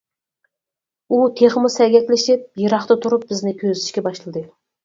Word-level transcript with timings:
ئۇ 1.11 1.19
تېخىمۇ 1.41 1.71
سەگەكلىشىپ 1.75 2.47
يىراقتا 2.65 3.01
تۇرۇپ 3.05 3.29
بىزنى 3.35 3.55
كۆزىتىشكە 3.63 4.09
باشلىدى. 4.09 4.45